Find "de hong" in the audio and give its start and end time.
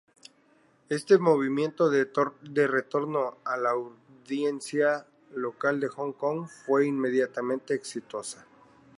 5.79-6.13